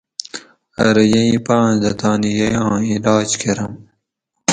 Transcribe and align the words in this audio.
ارو 0.87 1.03
یہ 1.11 1.21
ایں 1.27 1.39
پاۤنس 1.47 1.77
دہ 1.83 1.91
تانی 1.99 2.31
ییاں 2.39 2.75
علاج 2.93 3.29
کۤرم 3.41 3.73